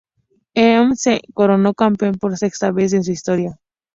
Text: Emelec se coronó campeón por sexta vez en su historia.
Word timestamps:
Emelec 0.55 0.97
se 0.99 1.21
coronó 1.31 1.75
campeón 1.75 2.15
por 2.15 2.35
sexta 2.35 2.71
vez 2.71 2.91
en 2.93 3.03
su 3.03 3.11
historia. 3.11 3.59